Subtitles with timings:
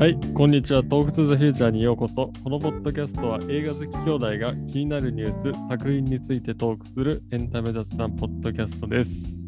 [0.00, 0.82] はい、こんにちは。
[0.82, 2.32] トークツーザフューチャーにようこそ。
[2.42, 9.44] このポッドキャストは映画好き兄弟が気になるニュース、作品についてトークするエンタメ雑談ポッドキャストです。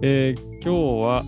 [0.00, 1.22] えー今日は、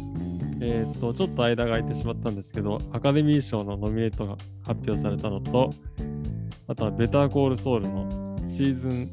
[0.63, 5.69] えーと、ちょっと間が空いてしまったんですけど、アカデミー賞のノミネートが発表されたのと、
[6.67, 9.13] あとはベターコールソウルのシーズン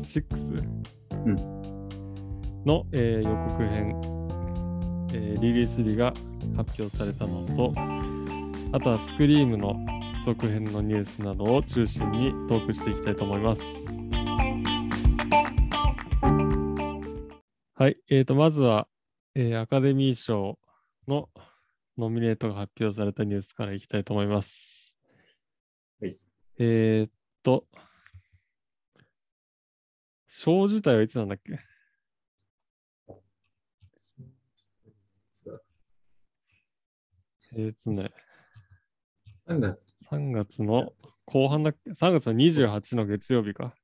[0.00, 0.64] 6
[1.26, 1.36] うん
[2.64, 4.00] の、えー予告編、
[5.12, 6.14] えーリリース日が
[6.56, 7.74] 発表されたのと、
[8.74, 9.76] あとはスクリームの
[10.24, 13.62] 続編のニュースなどを中心にトークしていきたいと思います。
[17.74, 18.88] はい、えー、とまずは、
[19.34, 20.58] えーアカデミー賞
[21.06, 21.28] の
[21.98, 24.96] ノミネートが発表されたニュースからいきたいと思います。
[26.00, 26.16] はい。
[26.58, 27.10] えー、っ
[27.42, 27.66] と、
[30.28, 31.58] 賞自体はいつなんだっけ？
[37.54, 38.10] えー、っとね、
[39.48, 39.94] 3月。
[40.10, 40.92] 3月の
[41.26, 43.74] 後半だっけ ?3 月の28の月曜日か。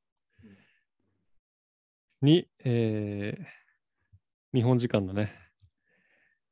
[2.22, 3.44] に、えー
[4.54, 5.30] 日本時間のね、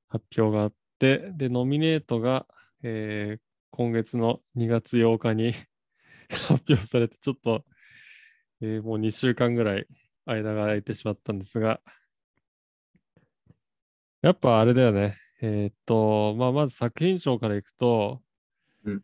[0.09, 2.47] 発表があって、で、ノミネートが、
[2.83, 3.41] えー
[3.71, 5.53] 今月の2月8日に
[6.49, 7.65] 発表されて、ちょっと、
[8.61, 9.87] えーもう2週間ぐらい
[10.27, 11.81] 間が空いてしまったんですが、
[14.23, 15.17] やっぱあれだよね。
[15.41, 18.23] えーっと、まあ、まず作品賞からいくと、
[18.87, 19.03] うん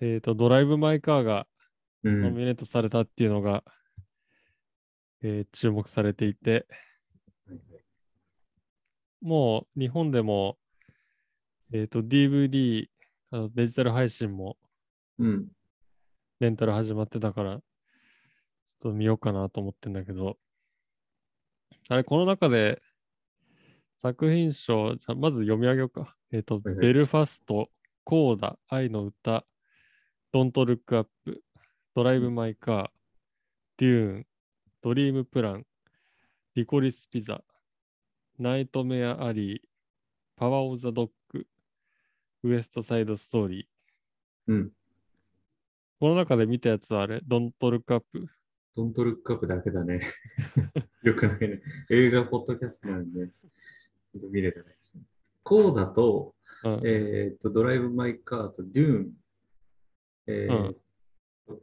[0.00, 1.46] えーっと、ドライブ・マイ・カーが
[2.04, 2.22] うん。
[2.22, 3.64] ノミネートされたっていうのが、
[5.22, 6.66] えー注目されていて、
[9.22, 10.58] もう日本でも、
[11.72, 12.86] えっ、と、DVD、
[13.30, 14.58] あのデジタル配信も
[15.18, 15.48] うん。
[16.40, 17.62] レンタル始まってたから、ちょっ
[18.80, 20.36] と見ようかなと思ってんだけど、
[21.88, 22.82] あれ、この中で
[24.02, 26.14] 作品賞、じゃあまず読み上げようか。
[26.32, 27.70] えっ、と、はいはいベルファスト、
[28.06, 29.46] コーダ、愛の歌、
[30.30, 31.42] ドントルックアップ、
[31.94, 32.86] ドライブ・マイ・カー、
[33.78, 34.26] デューン、
[34.82, 35.64] ドリーム・プラン、
[36.54, 37.42] リコリス・ピザ、
[38.38, 39.60] ナイトメア・アリー、
[40.36, 41.46] パワー・オブ・ザ・ドッグ、
[42.42, 44.52] ウエスト・サイド・ストーリー。
[44.52, 44.70] うん。
[45.98, 48.28] この中で見たやつはあれ、ドントルックアップ。
[48.76, 50.00] ドントルックアップだけだね。
[51.02, 51.62] よくないね。
[51.88, 54.76] 映画ポッドキャストなんで、ちょっと見れてない
[55.44, 55.60] ですね。
[55.66, 56.34] こうだと、
[56.64, 59.12] うんえっと、ドライブ・マイ・カーとデューン、
[60.26, 60.74] えー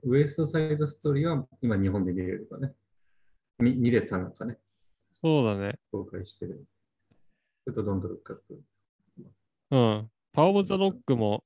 [0.04, 2.74] ウエスト・サイド・ストーリーは今日本で見れるかね。
[3.58, 4.58] 見見れたのかね。
[5.22, 5.80] そうだね。
[5.92, 6.66] 公開してる。
[7.66, 8.62] ちょっとドントルックアップ。
[9.72, 10.12] うん。
[10.34, 11.44] パワーオブザドッグも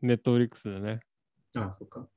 [0.00, 1.00] ネットフリックスでね。
[1.56, 2.08] ああ、そっか。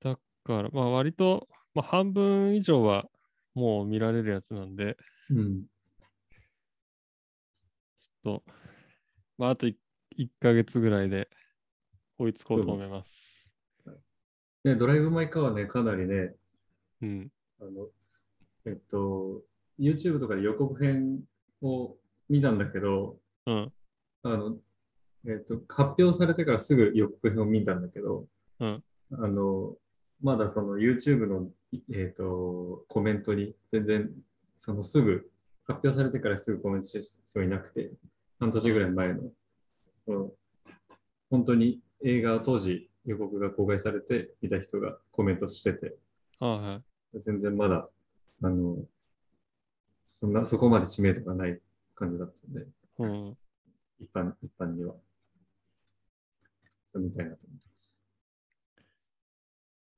[0.00, 3.06] だから、まあ割と、まあ半分以上は
[3.54, 4.96] もう見られるやつなんで、
[5.28, 5.64] うん。
[8.22, 8.42] と、
[9.38, 9.76] まああと 1,
[10.40, 11.28] ヶ月ぐらいで
[12.18, 13.50] 追いつこうと思います。
[14.64, 16.34] ね、ドライブ・マイ・カーはね、かなりね、
[17.00, 17.32] うん。
[17.60, 17.88] あの、
[18.66, 19.42] えっと、
[19.78, 21.20] YouTube とかで予告編
[21.62, 21.96] を
[22.28, 23.72] 見たんだけど、うん。
[24.22, 24.58] あの、
[25.26, 28.26] えっと、発表されてからすぐ予告編を見たんだけど、
[28.60, 28.82] うん
[29.12, 29.74] あの、
[30.22, 31.48] まだその YouTube の、
[31.92, 34.10] えっと、コメントに全然、
[34.56, 35.30] そのすぐ、
[35.70, 37.92] 発表されてからすぐコメントしてる人いなくて、
[38.40, 39.20] 半年ぐらい前の、
[40.06, 40.32] うん
[41.30, 45.94] 本当に映画当時予告が公開されて見た人がコメントしてて、
[46.40, 46.82] はいは
[47.14, 47.20] い。
[47.24, 47.88] 全然まだ、
[48.42, 48.78] あの、
[50.08, 51.60] そんな、そこまで知名度がない
[51.94, 52.66] 感じだったんで、
[52.98, 53.36] うん。
[54.00, 54.94] 一般、一般には。
[56.86, 58.00] そうみたいなと思ってます。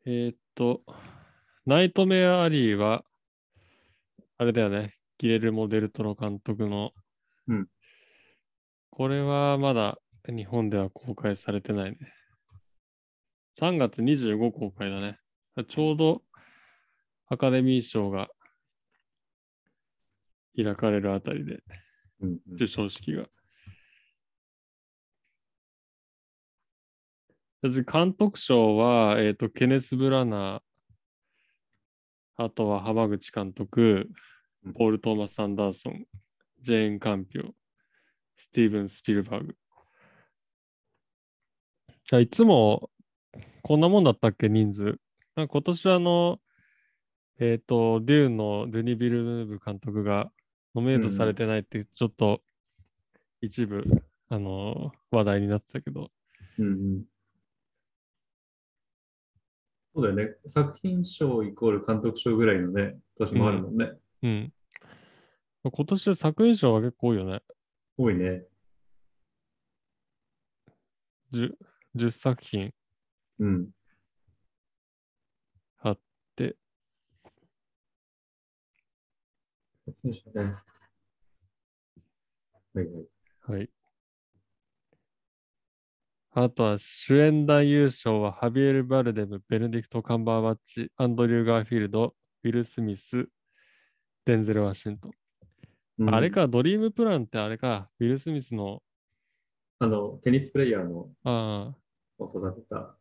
[0.04, 0.82] えーっと、
[1.64, 3.06] ナイトメア・アリーは、
[4.36, 4.98] あれだよね。
[5.22, 6.90] ギレルモ・デルトロ監督の。
[7.46, 7.68] うん
[8.90, 11.98] これはまだ日本では公開されてないね。
[13.58, 15.18] 3月25公開だね。
[15.68, 16.22] ちょうど
[17.28, 18.28] アカデミー賞が
[20.56, 21.62] 開かれるあたりで、
[22.20, 23.26] うんうん授賞式が。
[27.90, 34.12] 監督賞は、えっ、と、ケネス・ブラナー、あとは浜口監督うん、
[34.74, 36.06] ポール・トーマス・アンダーソン、
[36.60, 37.50] ジェーン・カンピョ、
[38.36, 39.56] スティーブン・スピルバーグ。
[42.04, 42.90] じゃあ、いつも
[43.62, 44.98] こんなもんだったっけ、人数。
[45.34, 46.40] なんか今年はあの、
[47.38, 50.30] えっ、と、デューンのドゥニ・ビルヌーブ監督が
[50.74, 52.42] ノミネートされてないって、ちょっと
[53.40, 53.84] 一部、
[54.28, 56.10] あの話題になってたけど、
[56.58, 57.04] うんうん
[59.94, 60.36] そうだよね。
[60.46, 63.84] 作品賞イコール監督賞ぐらいのね、年もあるもんね。
[63.84, 63.98] うん。
[64.22, 67.42] 今年作品賞は結構多いよね。
[67.98, 68.44] 多いね。
[71.32, 71.52] 10,
[71.96, 72.72] 10作品
[73.40, 73.70] うん。
[75.78, 75.98] あっ
[76.36, 76.56] て、
[80.04, 80.42] よしね。
[82.74, 83.06] はいはい。
[83.40, 83.70] はい。
[86.34, 92.14] あとは主演男優賞はハビエル・バルデム、ベネディクト・カンバーバッチ、アンドリュー・ガーフィールド、
[92.44, 93.28] ウィル・スミス、
[94.24, 95.12] デンゼル・ワシントン。
[95.98, 96.30] うんあれ。
[96.30, 98.82] か、ドリームプランってあれか、ウィル・スミスの、
[99.78, 101.74] あの、テニスプレイヤーのあ
[102.18, 102.96] を育てた。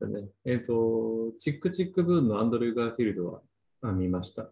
[0.00, 3.42] だね、えっ、と、チックチックブーンのアンドリュー・ガーフィールドは
[3.82, 4.44] あ見ました。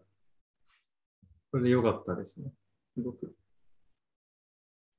[1.52, 2.50] これで良かったですね。
[2.94, 3.34] すごく。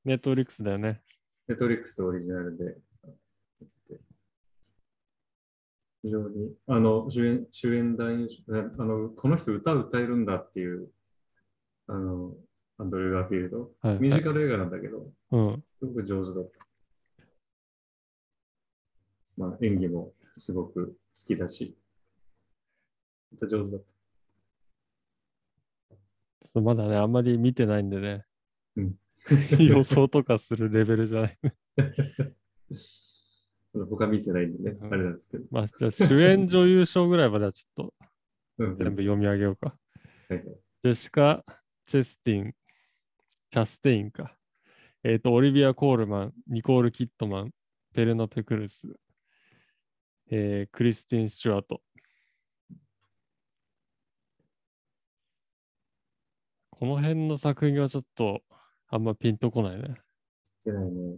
[0.05, 1.01] ネットフリックスだよね。
[1.47, 2.77] ネットフリックスオリジナルで。
[6.01, 8.27] 非常に、あの、主演、主演男優
[8.77, 10.89] あの、この人歌歌えるんだっていう、
[11.87, 12.33] あの、
[12.77, 13.71] アンドリュー・ガーフィールド。
[13.81, 15.63] はい、ミュージカル映画なんだけど、うん。
[15.79, 16.65] すごく上手だった。
[19.37, 21.75] まあ、演技もすごく好きだし、
[23.41, 23.81] 上手だっ
[26.53, 26.61] た。
[26.61, 28.25] まだね、あんまり見てないんでね。
[28.75, 28.95] うん
[29.59, 31.37] 予想とかするレベルじゃない。
[33.85, 35.45] 他見てないんでね、うんあれなんですけど。
[35.51, 37.89] まあ、じゃあ主演女優賞ぐらいまではちょっ
[38.59, 39.75] うんと全部読み上げようか。
[40.83, 41.43] ジェシカ・
[41.85, 42.55] チェスティン、
[43.51, 44.35] チャステインか。
[45.03, 47.51] えっ、と、オリビア・コールマン、ニコール・キットマン、
[47.93, 48.87] ペルノ・ペクルス、
[50.29, 51.81] えークリスティン・スチュワート。
[56.71, 58.41] この辺の作品はちょっと
[58.89, 59.83] あんまピンとこないね。
[59.83, 61.17] いけないね。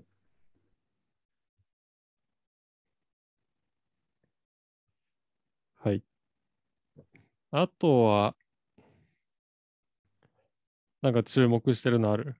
[5.82, 6.04] はい。
[7.52, 8.36] あとは、
[11.02, 12.36] なんか注目してるのある？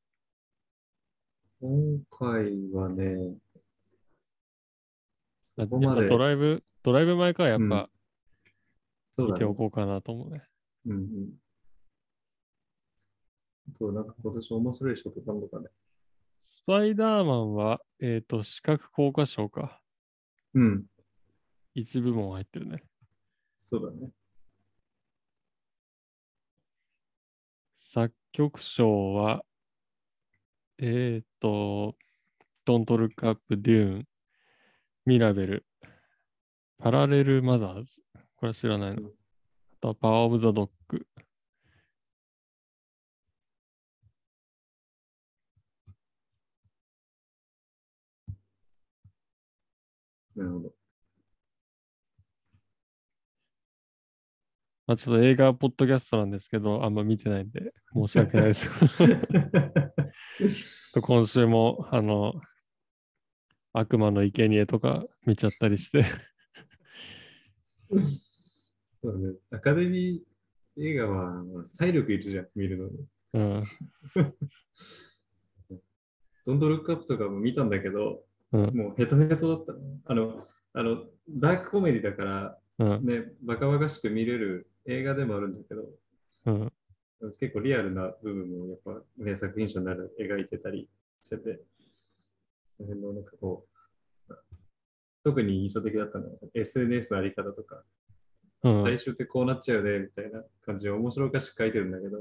[1.62, 3.38] 今回はね、
[5.58, 7.90] あここまドライブ、ドライブ前からやっうんぱ見
[9.12, 9.40] そうだね。
[9.40, 10.44] ておこうかなと思うね。
[10.86, 11.30] うんうん。
[13.74, 15.70] あと、なんか今年面白い人とかあるのかね。
[16.42, 19.82] スパイダーマンは、えっ、と、視覚効果賞か。
[20.54, 20.86] うん。
[21.74, 22.84] 一部門入ってるね。
[23.60, 24.12] そうだね。
[27.76, 29.44] 作曲賞は、
[30.78, 31.96] えっ、と、
[32.66, 34.06] Don't Look Up Dune、
[35.06, 35.66] ミラベル、
[36.78, 38.02] パラレルマザーズ。
[38.36, 39.10] これは知らないの？
[39.10, 39.12] あ
[39.82, 41.06] とはパワーオブザドッグ。
[50.36, 50.79] なるほど。
[54.90, 58.68] まあ、ちょっと映画ポッドキャストなんですけど、あんま見てないんで、申し訳ないです。
[61.00, 62.42] 今週も、あの、
[63.72, 66.04] 悪魔の生贄とか見ちゃったりして。
[69.04, 69.36] そうだね。
[69.52, 71.46] アカデミー映画は
[71.78, 73.06] 体力いるじゃん、見るのに。
[73.34, 73.62] うん。
[76.48, 78.76] ドントルックアップとかも見たんだけど、うん。
[78.76, 80.00] もうヘトヘトだったね。
[80.06, 83.06] あの、あの、ダークコメディだから、うん。
[83.06, 85.84] ね、バカバカしく見れる映画でもあるんだけど、
[86.46, 86.72] うん。
[87.40, 90.90] 結構リアルな部分もやっぱ、ね、作品賞になる描いてたり
[91.22, 91.60] してて、
[92.78, 93.68] その辺のなんかこ
[94.30, 94.34] う、
[95.24, 97.84] 特に印象的だったのは SNS のあり方とか、
[98.64, 98.84] うん。
[98.84, 102.18] ってこうなっちゃうねみたいな感じで面白おかしく書いてるんだけど、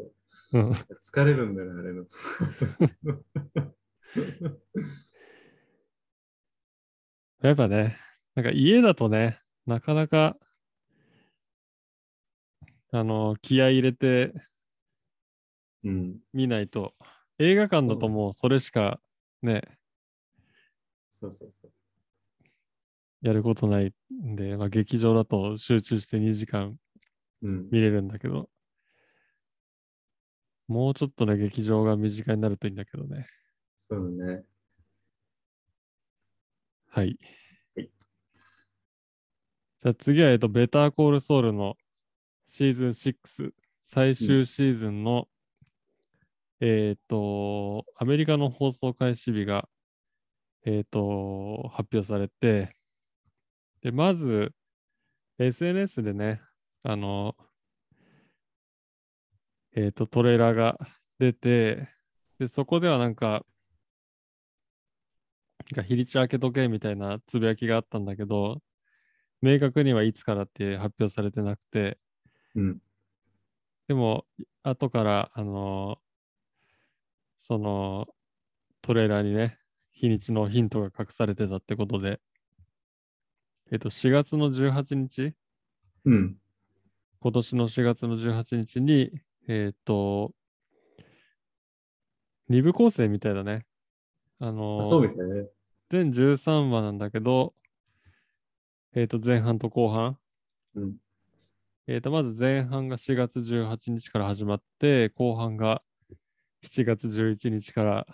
[0.53, 2.07] うん疲れるんだよね、あれの。
[7.43, 7.97] やっぱね、
[8.35, 10.37] なんか家だとね、なかなか、
[12.91, 14.33] あの、気合い入れて
[15.85, 16.19] うん。
[16.33, 16.95] 見ないと、
[17.39, 19.01] 映画館だともうそれしか
[19.43, 19.63] ね、
[21.11, 21.73] そうそうそう。
[23.21, 26.77] やることないんで、まあ、劇場だと集中して2時間
[27.43, 27.69] うん。
[27.71, 28.49] 見れるんだけど、
[30.67, 33.27] もうちょっとね、劇場が身近になるといいんだけどね。
[33.77, 34.45] そうだね。
[36.89, 37.19] はい。
[37.75, 37.91] はい
[39.81, 41.77] じゃあ次は、えっと、ベターコールソウルの
[42.49, 45.29] シーズン6、最終シーズンの、
[46.61, 49.69] えっと、アメリカの放送開始日が、
[50.65, 52.75] えっと、発表されて、
[53.83, 54.53] で、まず、
[55.39, 56.41] SNS でね、
[56.83, 57.37] あの、
[59.77, 60.79] えっと、トレーラーが
[61.19, 61.89] 出て、
[62.39, 63.45] で、そこではなんか、
[65.71, 68.63] なんか日にち開けとけみたいなつぶやきがあったんだけど、
[69.43, 71.99] 明確にはいつからって発表されてなくて、
[72.55, 72.79] うん。
[73.89, 74.27] でも、
[74.63, 75.99] 後から、あの
[77.41, 78.07] その
[78.83, 79.59] トレーラーにね、
[79.93, 82.21] 日にちのヒントが隠されてたってことで、
[83.73, 85.35] えっと、4月の18日、
[86.05, 86.37] うん。
[87.21, 89.11] 今年の4月の18日に、
[89.49, 90.33] えっと、
[92.49, 93.67] 二部構成みたいだね。
[94.39, 95.49] あのあそうみたいね。
[95.91, 97.55] 全13話なんだけど、
[98.95, 100.19] えっと、前半と後半。
[100.75, 100.97] うん。
[101.91, 105.83] えっと、まず前半が4月18日から始まって、後半が
[106.63, 108.07] 7月11日から、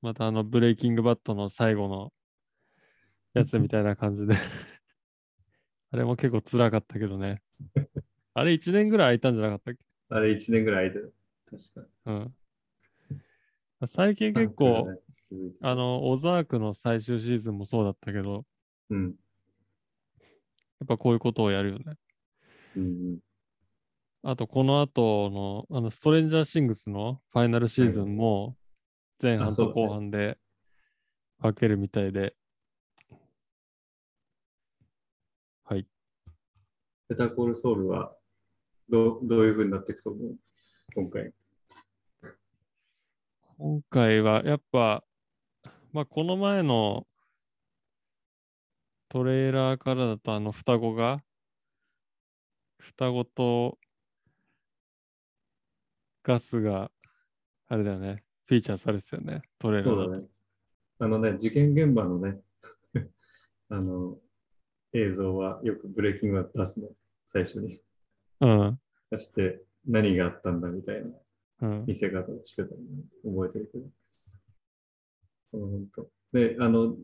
[0.00, 2.14] またあの、ブレイキングバットの最後の
[3.34, 4.36] やつみたいな感じで。
[5.92, 7.42] あれも結構辛かったけどね。
[8.32, 9.84] あれ1年ぐらい空いたんじゃなかったっけ？
[10.08, 11.14] あれ1年ぐらい空いてる。
[11.44, 12.12] 確かう
[13.84, 13.86] ん。
[13.86, 14.34] 最近に。
[14.34, 14.98] 結構、
[15.60, 18.46] あの、オザークの最終シーズンもそうだったけど、
[18.88, 19.14] うん。
[20.80, 21.98] やっぱこういうことをやるよね。
[22.76, 23.18] うん。
[24.22, 25.30] あと、この後
[25.70, 28.56] の、あの、ストレンジャーシングスのファイナルシーズンも、
[29.22, 30.36] 前半と後半で
[31.38, 32.34] 分けるみたいで、
[35.64, 35.86] はい。
[37.08, 38.14] ベタコールソウルは
[38.88, 40.36] どうどういう風になっていくと思う？
[40.94, 41.32] 今回。
[43.58, 45.02] 今回はやっぱ、
[45.92, 47.06] まあ、この前の
[49.08, 51.22] トレーラーからだと、あの、双子が、
[52.78, 53.78] 双子と
[56.22, 56.90] ガスが、
[57.68, 59.94] あれだよね、フィーチャーされてたよね、トレーラー。
[59.94, 60.26] そうだね。
[60.98, 62.40] あのね、事件現場のね、
[63.68, 64.18] あの、
[64.92, 66.88] 映像はよくブレイキングは出すの、
[67.26, 67.80] 最初に。
[68.40, 68.80] うん。
[69.10, 71.10] 出して何があったんだみたいな
[71.62, 71.84] うん。
[71.86, 72.76] 見せ方をしてたの、
[73.24, 73.88] 覚えてるけど。
[75.52, 76.10] 本当。
[76.32, 76.96] で、あの、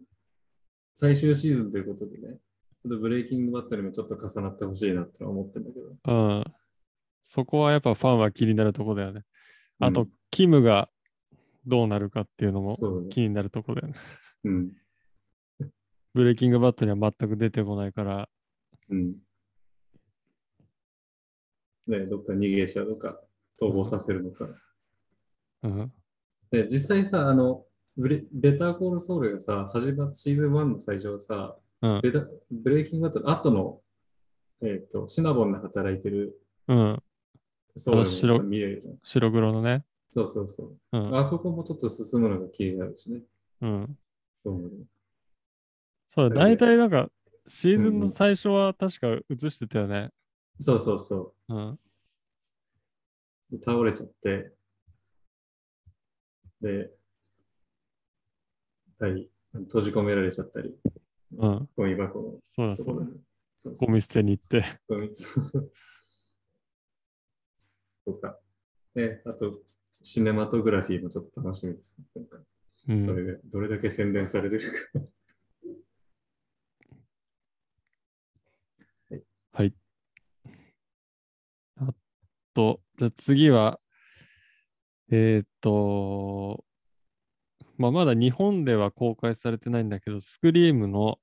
[0.95, 2.39] 最終シーズンということでね、
[2.85, 5.97] ブレイキングバットにもちょっと重なってほしいなって思ってるんだけど。
[6.05, 6.45] うん。
[7.25, 9.23] そこはやっぱファンは気になるところだよね。
[9.79, 10.89] あと、うんキムが
[11.67, 12.75] どうなるかっていうのも。
[13.11, 14.01] 気になるところだよね。
[14.45, 14.73] うん。
[16.15, 18.29] ブレイキングバットには全く出てこないから、
[18.89, 19.15] うん。
[21.87, 23.21] ね、どっか逃げちゃうのか、
[23.61, 24.49] 逃亡させるのか。
[25.63, 25.93] うん。
[26.51, 27.65] で、実際さ、あの、
[27.97, 28.23] ベ
[28.59, 32.03] ターコールソウルがさ、始まったシーズン1の最初はさ、うん。
[32.51, 33.81] ブレイキングバットの後の、
[34.63, 37.03] えっ、と、シナボンで働いてるうん。
[37.77, 38.99] ソウルも白さ見える。
[39.03, 39.85] 白黒のね。
[40.11, 40.99] そうそうそう。
[40.99, 41.19] うん。
[41.19, 43.23] あそこもちょっと進むのが気になるしね。
[43.63, 43.99] うん。
[44.45, 44.71] そう
[46.09, 47.09] そうだ、大体なんか、
[47.49, 50.11] シーズンのうんうん最初は確か映してたよね。
[50.61, 51.71] そうそうそうん。
[51.71, 51.79] う。
[53.65, 54.53] 倒れちゃって、
[56.61, 56.91] で、
[58.99, 60.75] たり、閉じ込められちゃったり、
[61.39, 61.69] うん。
[61.77, 63.07] ゴミ箱のそうだそうだ。
[63.57, 64.65] そうゴミ捨てに行って。
[64.89, 65.11] ゴミ
[68.05, 68.39] とか。
[68.95, 69.63] で、あと、
[70.03, 72.05] シネマトグラフィーもちょっと楽しみですね。
[72.15, 72.41] 今回
[72.89, 73.07] うん。
[73.07, 75.01] どれだどれだけ洗練されてるか。
[79.55, 79.75] はい。
[81.77, 81.95] あ
[82.55, 83.81] と、じゃあ次は、
[85.11, 86.65] えーっと、
[87.79, 91.19] まあ、まだ日本では公開されてないんだけど、スクリームの、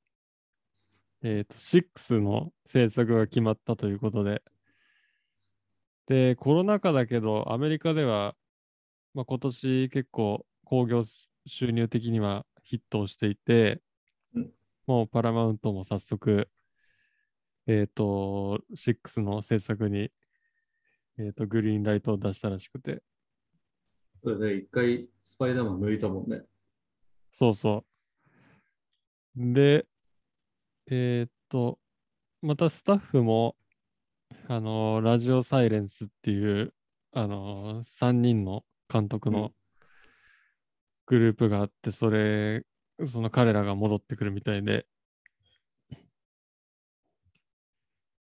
[1.21, 4.41] えーっと、6の制作が決まったということで、
[6.07, 8.35] で、コロナ禍だけど、アメリカでは、
[9.13, 11.03] まあ、今年結構興行
[11.45, 13.81] 収入的にはヒットをしていて
[14.35, 14.51] うん、
[14.87, 16.49] もうパラマウントも早速、
[17.67, 20.11] えっ、と、6の制作に、
[21.17, 23.01] えっ、と、グリーンライトを出したらしくて、
[24.21, 26.41] それで一回スパイダーマン抜いたもんね。
[27.31, 27.85] そうそ
[29.37, 29.53] う。
[29.53, 29.85] で、
[30.91, 31.79] えっ、と、
[32.41, 33.55] またスタッフも、
[34.47, 36.73] あのラジオサイレンスっていう、
[37.11, 39.51] あの3人の監督うんの
[41.05, 42.63] グループがあって、それ、
[43.05, 44.85] その彼らが戻ってくるみたいで、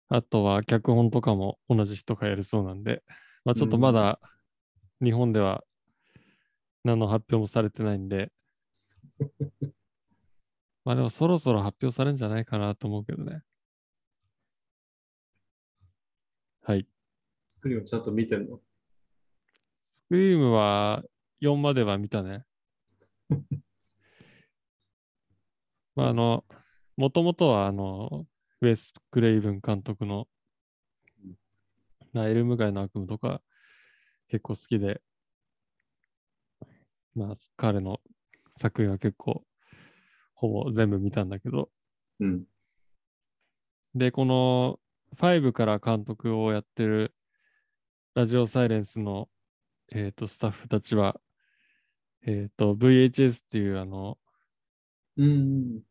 [0.07, 3.03] あとは脚本とかも同じ人がやるそうなんで、
[3.43, 4.19] まあちょっとまだ
[5.03, 5.63] 日本では
[6.85, 8.31] 何の発表もされてないんで、
[10.85, 13.41] まあでもそろそろ発表されるんじゃないかなと思うけどね。
[16.61, 16.87] はい。
[17.47, 18.61] スクリーンちゃんと見てんの？
[19.91, 21.03] スクリームは
[21.39, 22.45] 4までは見たね。
[25.95, 26.45] まああの、
[26.97, 28.27] もともとはあの、
[28.61, 30.27] ウェス・クレイブン監督の
[32.13, 33.41] ナイル・ムガイの悪夢とか
[34.27, 35.01] 結構好きで、
[37.15, 37.99] まあ彼の
[38.59, 39.43] 作品は結構
[40.33, 41.69] ほぼ全部見たんだけど、
[42.19, 42.43] うん。
[43.95, 44.79] で、この
[45.15, 47.13] 5から監督をやってる
[48.13, 49.29] ラジオサイレンスの、
[49.91, 51.19] えー、とスタッフたちは、
[52.25, 54.17] えっ、と、VHS っていうあの、
[55.17, 55.81] うん。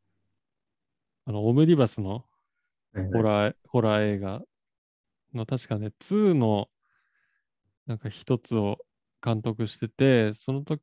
[1.27, 2.25] あの、オムニバスの
[3.13, 4.43] ホラー、ホラー映画
[5.33, 6.69] の確かね、2の
[7.87, 8.79] なんか一つを
[9.23, 10.83] 監督してて、その時、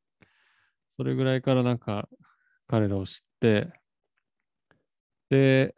[0.96, 2.08] それぐらいからなんか
[2.66, 3.72] 彼らを知って、
[5.30, 5.74] で、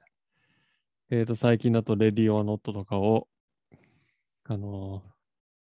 [1.10, 3.28] えっ、と、最近だとレディオアノットとかを、
[4.44, 5.02] あの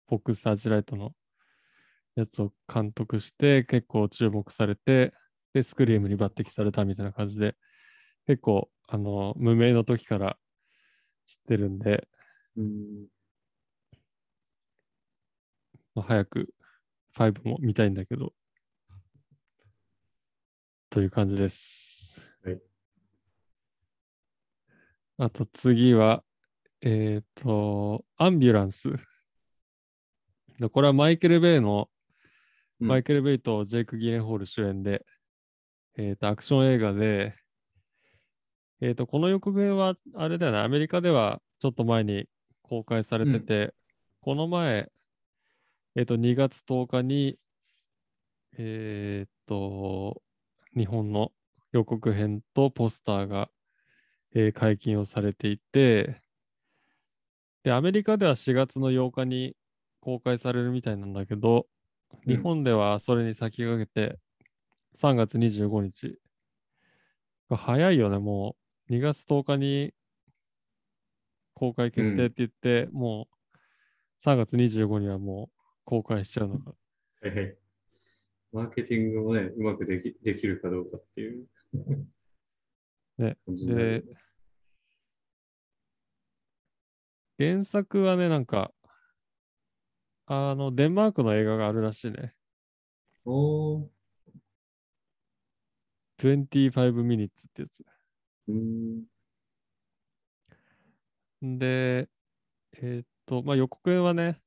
[0.08, 1.14] フォックスサーチライトの
[2.16, 5.14] やつを監督して、結構注目されて、
[5.54, 7.56] で、スクリームに抜擢されたみたいな感じで、
[8.28, 10.38] 結構、あの無名の時から
[11.28, 12.08] 知ってるんで、
[12.58, 13.08] うん。
[15.96, 16.54] まあ、早く
[17.14, 18.34] 5も見たいんだけど、
[20.94, 22.22] という感じです。
[22.46, 22.62] はい。
[25.18, 26.24] あと次は、
[26.82, 28.94] えっ、と、アンビュランス。
[30.60, 31.90] でこれはマイケル・ベイの、
[32.80, 35.04] うんマイケル・ベイとジェイク・ギレンホール主演で、
[35.98, 37.34] えっ、と、アクション映画で、
[38.80, 42.28] えっ、と、この予告編は、あれだよね、アメリカではちょっと前に
[42.62, 43.74] 公開されてて、
[44.22, 44.92] この前、
[45.96, 47.40] えっ、と、2月10日に、
[48.60, 50.22] えっ、と、
[50.76, 51.32] 日本の
[51.72, 53.50] 予告編とポスターが、
[54.36, 56.22] えー解禁をされていて、
[57.64, 59.56] で、アメリカでは4月の8日に
[60.02, 61.68] 公開されるみたいなんだけど、
[62.26, 64.20] うん日本ではそれに先駆けて
[64.96, 66.20] 3月25日。
[67.50, 68.56] 早いよね、も
[68.90, 69.94] う2月10日に
[71.56, 73.58] 公開決定って言って、もう
[74.24, 76.74] 3月25にはもう公開しちゃうのが。
[78.54, 81.48] マーケティングもね、うまくできできるかどうかっていう。
[83.18, 84.04] ねで、
[87.40, 88.72] 原作はね、なんか、
[90.28, 92.36] あの、デンマークの映画があるらしいね。
[93.26, 93.90] おー。
[96.20, 97.84] 25 minutes ってやつ。
[98.48, 99.04] うん。
[101.42, 102.08] で、
[102.74, 104.40] えーっと、まあ、予告編はね、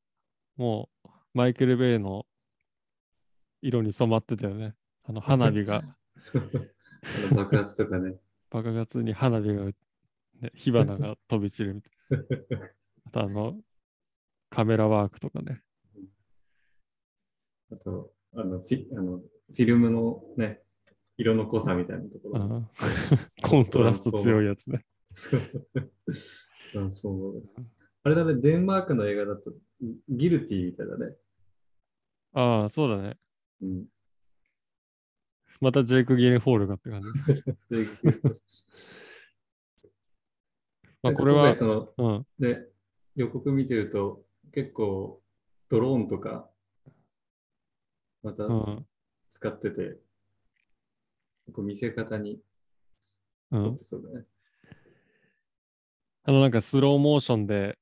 [0.56, 2.24] もう、マイケル・ベイの
[3.66, 4.74] 色に染まってたよね。
[5.04, 5.82] あの、花火が、
[7.34, 8.16] 爆発とかね。
[8.50, 9.74] 爆発に花火が、ね、
[10.54, 11.92] 火花が飛び散るみたい
[12.60, 12.70] な。
[13.06, 13.60] あと、あの、
[14.50, 15.62] カメラワークとかね。
[17.72, 20.62] あと、あの、フィあのフィルムのね、
[21.16, 22.44] 色の濃さみたいなところ。
[22.44, 22.68] うん
[23.42, 24.84] コントラスト強いやつね。
[28.02, 29.52] あれだね、デンマークの映画だと、
[30.08, 31.16] ギルティみたいだね。
[32.32, 33.18] ああ、そうだね。
[33.62, 33.86] うん。
[35.60, 37.08] またジェイク・ギレンホールがって感じ。
[37.70, 37.88] で
[41.02, 42.26] まあ、これはその、うん。
[42.38, 42.68] で、
[43.14, 45.22] 予告見てると、結構、
[45.68, 46.50] ドローンとか、
[48.22, 48.86] またうん。
[49.30, 49.98] 使ってて、
[51.52, 52.40] こう見せ方に。
[53.50, 54.26] そうだね。
[56.24, 57.78] あの、なんかスローモーションで、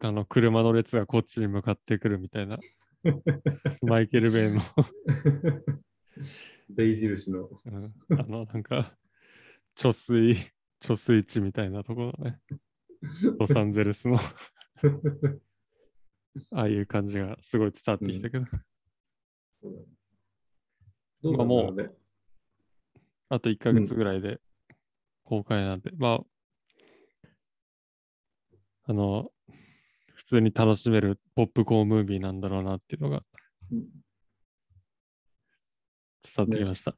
[0.00, 2.58] あの、車の列がこっちに向かってくるみたいな、
[3.82, 4.60] マイケル・ベイの、
[6.70, 7.50] 大印の。
[7.64, 7.94] うん。
[8.10, 8.96] あの、なんか、
[9.76, 10.36] 貯水、
[10.80, 12.40] 貯水池みたいなところね。
[13.38, 14.18] ロサンゼルスの、
[16.52, 18.46] ああいう感じがすごい伝わってきたけど、
[19.60, 19.86] そうだね。
[21.22, 21.90] どうなんだろうね。
[23.28, 24.40] あと1ヶ月ぐらいで
[25.24, 26.20] 公開なんで、まあ、
[28.84, 29.67] あの、普
[30.28, 33.22] 通に楽しめるポップコーンムービーなんだろうなっていうのが
[33.72, 33.84] うん
[36.22, 36.94] 伝わってきました。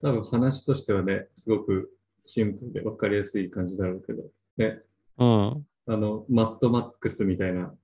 [0.00, 1.90] 多分話としてはね、すごく
[2.26, 4.22] シンプルで分かりやすい感じだろうけど、
[4.56, 4.80] ね、
[5.18, 5.66] うん。
[5.86, 7.74] あの、マッドマックスみたいな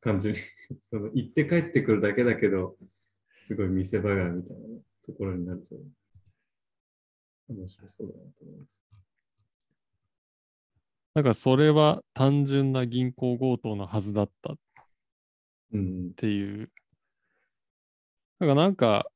[0.00, 0.34] 感じに
[0.88, 2.76] その行って帰ってくるだけだけど、
[3.40, 5.76] すごい見せ場がみたいなねところになると、
[7.48, 8.85] 面白そうだなと思います。
[11.16, 14.56] なんかそれは単純な銀行強盗のはずだったっ
[15.72, 16.14] うん。
[16.16, 16.70] ていう。
[18.38, 19.10] なんかなんか、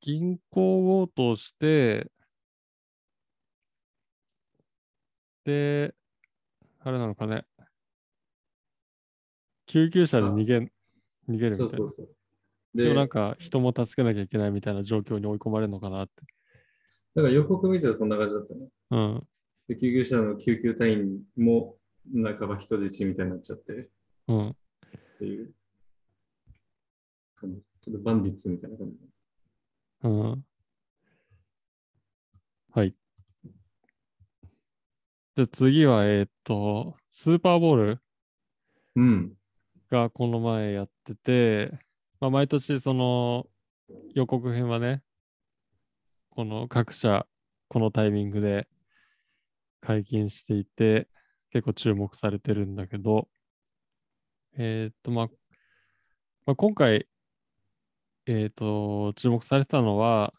[0.00, 2.10] 銀行強盗して、
[5.44, 5.94] で、
[6.80, 7.46] あれなのかね。
[9.66, 10.72] 救急車で逃げん、
[11.28, 11.56] 逃げるみたいな。
[11.56, 12.08] そうそうそう。
[12.76, 16.14] でで、もなんか人も助けなきゃいけないみたいな状況に追い込まれるのかなって。
[17.14, 18.68] だから予告見てたらそんな感じだったね。
[18.90, 19.28] うん。
[19.68, 21.76] で救急車の救急隊員も
[22.12, 23.86] 半ば人質みたいになっちゃってっ
[24.28, 24.56] うん。
[25.18, 25.52] ていう。
[27.40, 28.96] ちょっとバンディッツみたいな感じ。
[30.02, 30.44] うん。
[32.72, 32.94] はい。
[35.36, 38.00] じゃあ次は、えーっと、スーパーボール
[38.96, 39.34] うん。
[39.90, 41.78] がこの前やってて、
[42.20, 43.46] まあ、毎年その
[44.14, 45.02] 予告編はね、
[46.30, 47.26] この各社、
[47.68, 48.66] このタイミングで
[49.80, 51.08] 解禁していて、
[51.50, 53.28] 結構注目されてるんだけど、
[54.56, 55.28] えっ、と、まあ、
[56.46, 57.06] まあ、今回、
[58.26, 60.34] えっ、と、注目されたのは、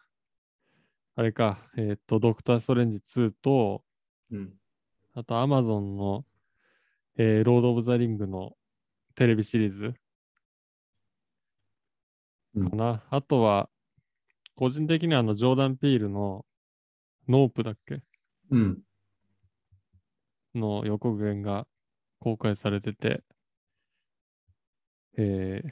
[1.15, 3.83] あれか、えっ、と、ドクター・ストレンジ2と、
[4.31, 4.53] うん。
[5.13, 6.25] あと、アマゾンの、
[7.17, 8.55] えーロード・オブ・ザ・リングの
[9.15, 9.93] テレビシリーズ
[12.55, 13.03] うんかな。
[13.09, 13.69] あとは、
[14.55, 16.45] 個人的にはあの、ジョーダン・ピールの
[17.27, 18.01] ノープだっけ？
[18.51, 18.81] うん。
[20.55, 21.67] の予告編が
[22.19, 23.23] 公開されてて、
[25.17, 25.69] えー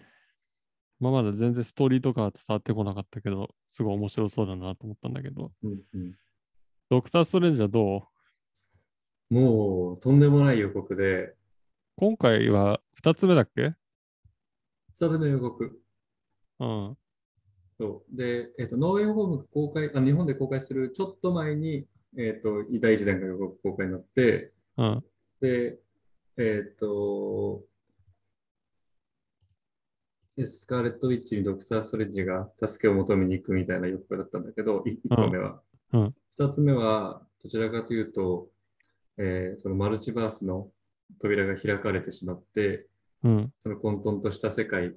[0.99, 5.81] まあ、まだ全然ストーリーとかは伝わってこなかったけど、すごい面白そうだなと思ったんだけど、うん。
[5.93, 6.15] うん。
[6.89, 8.07] ドクター・ストレンジはど
[9.29, 9.33] う？
[9.33, 11.35] もう、とんでもない予告で、
[11.97, 13.75] 今回は2つ目だっけ？
[14.95, 15.81] 二つ目の予告。
[16.59, 16.97] うん。
[17.79, 21.85] そうで、えっと、ノーウェイホームが公開、あ、日本で公開するちょっと前に、
[22.17, 25.03] えっと、第一弾が予告公開になって、うん。
[25.41, 25.79] で、
[26.37, 27.63] えっと、
[30.35, 35.61] でスカーレット・ウィッチにドクター・ストレンジが助けを求めに行くみたいな予告だったんだけど、1個目は。
[35.93, 38.47] うん2つ目は、どちらかというと、
[39.17, 40.69] えーそのマルチバースの
[41.19, 42.85] 扉が開かれてしまって、
[43.23, 43.53] うん。
[43.59, 44.93] その混沌とした世界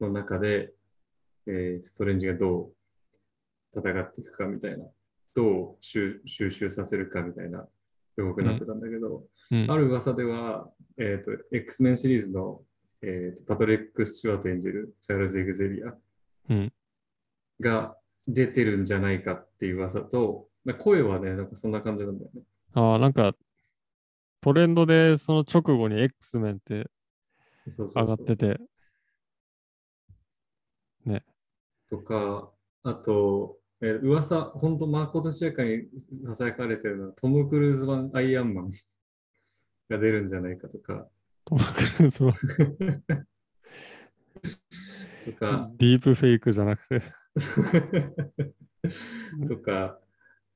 [0.00, 0.72] の中で、
[1.46, 2.72] えーストレンジがど
[3.74, 4.86] う戦っていくかみたいな、
[5.34, 7.68] どう収収集させるかみたいな
[8.22, 9.70] 予告になってたんだけど、うん。
[9.70, 12.62] ある噂では、えーと、X メンシリーズの、
[13.02, 15.94] えーとパトリック・スチュワート演じるチャールズ・エグゼビア
[16.50, 16.72] うん。
[17.60, 22.42] が出てるんじゃないかっていう噂と、まあ声はね、なんかそんな感じなんだよね。
[22.74, 23.34] ああ、なんか、
[24.40, 26.90] トレンドでその直後に X メンって
[27.66, 28.02] そうそうそう。
[28.04, 28.60] 上がってて、
[31.88, 32.50] とか、
[32.82, 35.84] あと、えー噂、本当まことしやかに
[36.34, 38.70] さやかれてるのは、トム・クルーズ版アイアンマン
[39.88, 41.06] が出るんじゃないかとか、
[41.44, 42.34] トム・クルーズは
[45.24, 47.02] とか、ディープフェイクじゃなくて、
[49.48, 50.00] とか、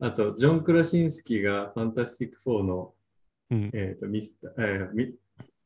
[0.01, 2.95] あと、ジョン・クラシンスキーがファンタスティック4の、
[3.51, 3.71] うん。
[3.73, 5.15] えーとミスター、えーミミ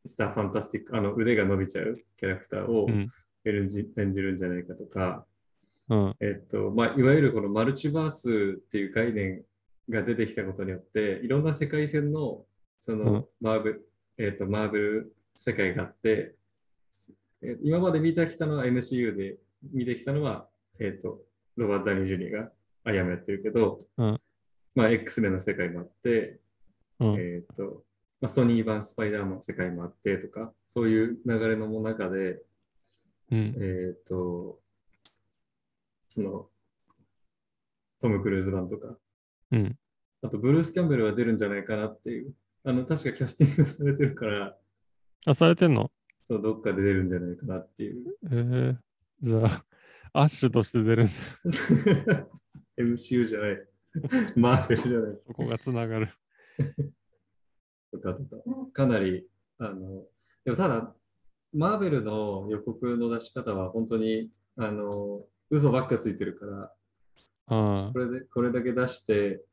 [0.05, 3.09] スター・ファンタスティック、あの腕が伸びちゃうキャラクターをうん。
[3.45, 5.25] 演じ,、演じるんじゃないかとか、
[5.89, 6.17] うん。
[6.21, 9.45] えっと、まあ、いわゆるこのマルチバースっていう概念
[9.89, 12.45] が出てきたことによって、いろんな世界線の、
[12.81, 16.35] そうんの、マーブル、えっと、マーブル世界があって、
[17.43, 19.37] えー今まで見てきたのは MCU で
[19.73, 20.49] 見てきたのは、
[20.81, 21.21] えっと、
[21.57, 22.51] ロバート・ダニー・ジュニアが
[22.85, 24.21] アイアンマンやってるけど、うん
[24.75, 26.39] まあ、X メンの世界もあって、
[27.01, 27.15] うん。
[27.19, 27.83] えっと、
[28.21, 32.43] まあ、ソニー版スパイダーマンの世界もあってとか、そういう流れの中で、
[33.31, 33.55] うん。
[33.59, 34.61] えっ、と、
[36.17, 36.49] その、
[38.01, 38.97] トム・クルーズ版とか、
[39.53, 39.79] うん。
[40.23, 42.33] あとブルース・キャンベルが出るんじゃないかなっていう、
[42.65, 44.57] あの、確かキャスティングされてるから、
[45.27, 45.91] あ、されてんの？
[46.23, 48.17] そう、どっかで出るんじゃないかなっていう。
[48.31, 48.77] えー、
[49.21, 49.65] じゃあ、
[50.15, 52.27] アッシュとして出るんじゃ
[52.83, 53.69] MCU じゃない。
[54.37, 55.19] マーベルじゃない。
[55.27, 56.09] そこがつながる。
[57.93, 58.37] とかとか、
[58.73, 60.07] かなり、あの、
[60.47, 60.97] でもただ、
[61.53, 66.73] マーベルの予告の出し方は本当に、あの、嘘ばっかついてるから、
[67.49, 69.45] あこれで、これだけ出して、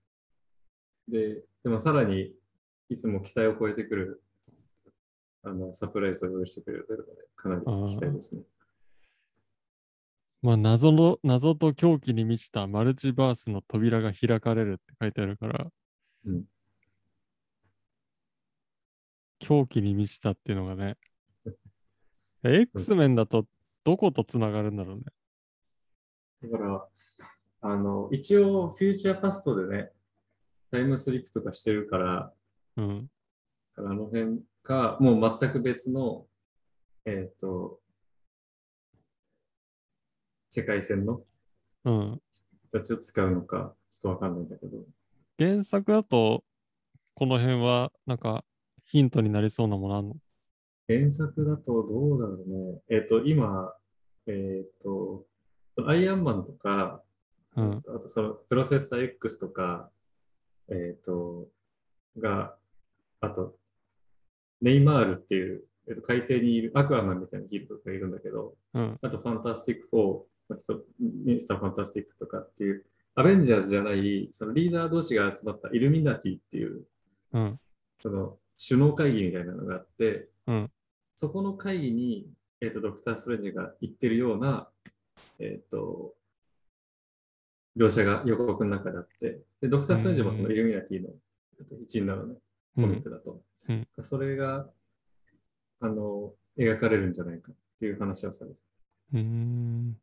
[1.07, 2.33] で、でもさらに
[2.89, 4.23] いつも期待を超えてくる、
[5.43, 8.41] あの、サプライズを用意してくれるので、かなり期待ですね。
[10.41, 15.67] まあ、謎の、謎と狂気に満ちたマルチバースの扉が開かれるって書いてあるから、
[16.25, 16.43] うん
[19.39, 20.95] 狂気に満ちたっていうのがね、
[22.43, 23.45] X メンだと
[23.83, 25.03] どことつながるんだろうね。
[26.43, 26.87] だから、
[27.61, 29.91] あの、一応、フューチャーパストでね、
[30.71, 32.33] タイムスリップとかしてるから、
[32.77, 33.09] うん。
[33.75, 36.25] からあの辺か、もう全く別の、
[37.05, 37.79] えっ、と、
[40.49, 41.21] 世界線の
[41.85, 42.21] うん。
[42.69, 44.85] 人たちを使うのか、ちょっとわかんないんだけど、
[45.39, 46.43] 原作だと、
[47.15, 48.43] この辺はなんか
[48.85, 50.15] ヒントになりそうなものあんの？
[50.87, 52.81] 原作だとどうだろうね。
[52.89, 53.73] えっ、と、今、
[54.27, 55.25] えっ、と、
[55.87, 57.01] アイアンマンとか、
[57.55, 57.83] うん。
[57.87, 59.89] あとそのプロフェッサー X とか、
[60.69, 61.47] えっ、と、
[62.17, 62.55] が、
[63.21, 63.55] あと、
[64.61, 68.99] ネイマールっていう、えーと海底にいるアクアマンみたいなヒーローがいるんだけど、うん。
[69.01, 76.83] あとファンタスティック4、あとミスターファンタスティックとかっていう、アベンジャーズじゃない、そのリーダー同士が集まったイルミナティっていう、
[77.33, 77.59] うん。
[78.01, 80.71] その首脳会議みたいなのがあって、うん
[81.15, 82.27] そこの会議に、
[82.59, 84.67] えーと、ドクター・ストレンジが言ってるような、
[85.39, 86.13] えっ、ー、と、
[87.77, 91.09] 描写が予告の中であって、でドクター・ストレンジもそのイルミナティの
[91.81, 92.35] 一員なのね、
[92.75, 93.41] コミックだと。
[93.69, 94.67] うんうん、それが、
[95.79, 98.59] あの、描かれるんじゃないかっていう話をされて
[99.13, 99.97] うん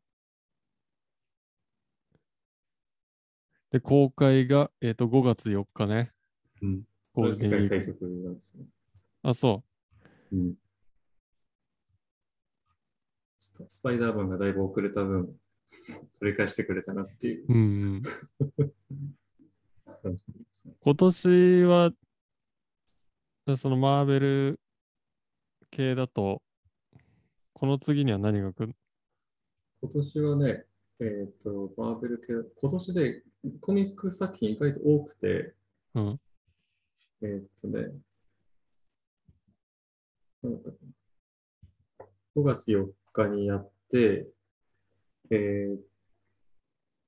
[3.71, 6.11] で、公開が、えーと、5月4日ね。
[6.61, 6.83] うん。
[7.13, 8.65] これ世界最速なんですね。
[9.23, 9.63] あ、そ
[10.31, 10.37] う。
[10.37, 10.55] うん。
[13.41, 15.35] スパイダーマンがだいぶ遅れた分、
[16.19, 17.45] 取り返してくれたなっていう。
[17.49, 18.01] うん、
[20.79, 21.91] 今年は、
[23.57, 24.59] そのマーベル
[25.71, 26.43] 系だと、
[27.53, 28.75] この次には何が来る？
[29.81, 30.65] 今年はね、
[30.99, 33.23] えっ、ー、と、マーベル系、今年で
[33.59, 35.55] コミック作品意外と多くて、
[35.95, 36.19] うん、
[37.23, 37.87] えっ、とね、
[42.35, 44.27] 5月4日にやって、
[45.29, 45.77] えー、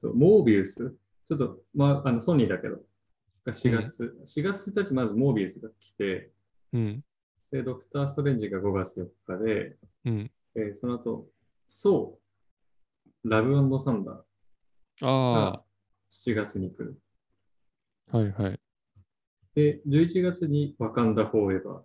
[0.04, 2.78] と、モービウス、ちょっと、まあ、あのソニーだけど、
[3.46, 6.32] が4月、うん、4月1日まずモービウスが来て、
[6.74, 7.04] うん、
[7.52, 11.28] で、ドクター・ストレンジが5月4日で、うんえー、その後、
[11.68, 15.63] ソー、ラブサンダーが
[16.12, 17.00] 7月に来る。
[18.12, 18.60] はいはい。
[19.56, 21.84] で、11月にワカンダ・フォーエバ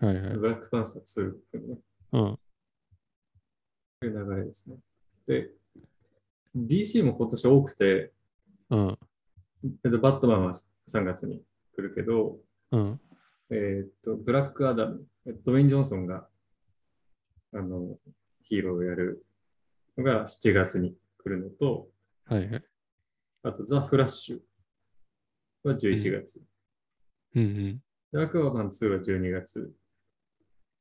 [0.00, 0.06] ー。
[0.06, 0.36] はいはい。
[0.36, 1.78] ブラックパンサー2来るね。
[2.12, 2.38] うん。
[4.00, 4.76] という流れですね。
[5.26, 5.50] で、
[6.56, 8.12] DC も今年多くて、
[8.70, 8.98] うん。
[10.00, 11.42] バットマンは3月に
[11.74, 12.38] 来るけど、
[12.70, 13.00] うん。
[13.50, 15.04] えっと、ブラックアダム、
[15.44, 16.28] ドウェイン・ジョンソンが、
[17.52, 17.98] あの、
[18.42, 19.24] ヒーローをやる
[19.96, 21.88] のが7月に来るのと、
[22.26, 22.64] はいはい。
[23.42, 24.40] あと、ザ・フラッシュ
[25.68, 26.42] は11月。
[27.34, 27.82] うん、うん、
[28.12, 29.72] で、アクアマン2は12月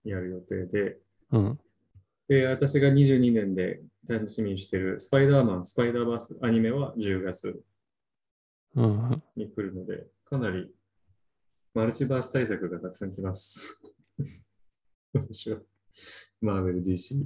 [0.03, 0.97] にやる予定で、
[1.31, 1.59] うん。
[2.27, 7.59] で、私が22年で楽しみにしているスパイダーマン、スパイダーバースアニメは10月
[9.35, 10.69] に来るので、かなり
[11.73, 13.79] マルチバース対策がたくさん来ます。
[15.13, 15.59] 私は、
[16.41, 17.23] マーベル、DC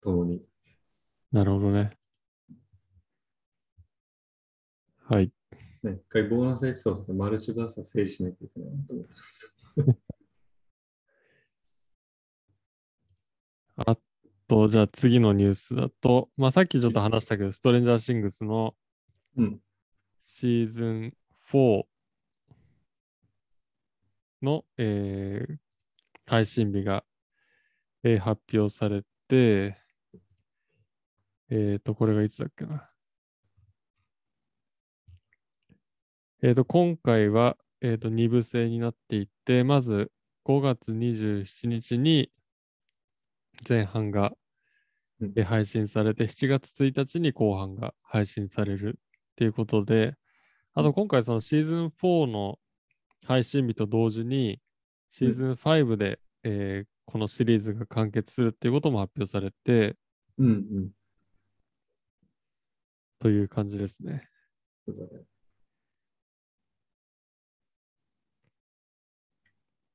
[0.00, 0.40] ともに。
[1.32, 1.98] なるほどね。
[5.06, 5.32] はい。
[5.82, 9.56] ね、一回ボーナスエピソードでマルチバースは整理しなきゃいけないと思ってます。
[13.76, 13.96] あ
[14.46, 18.74] と、じゃあ次のニュースだと、まあ、さっきちょっと話したけど、ストレンジャーシングスの
[20.22, 21.14] シーズン
[21.52, 21.84] 4
[24.42, 25.56] の、えー、
[26.26, 27.04] 配信日が、
[28.04, 29.76] えー、発表されて、
[31.50, 32.90] えっ、ー、と、これがいつだっけな。
[36.42, 40.12] えっ、ー、と、今回は、えっ、と、2部制になっていて、まず
[40.44, 42.30] 5月27日に
[43.68, 44.32] 前半が、
[45.36, 50.14] え配信されて、7月1日に後半が配信されるっていうことで、
[50.74, 52.58] あと今回そのシーズン4の
[53.26, 54.60] 配信日と同時に、
[55.10, 59.96] シーズン5で、うん、えー、このシリーズが完結するっていうことも発表されて、
[60.38, 60.90] うんうん、
[63.20, 64.28] という感じですね。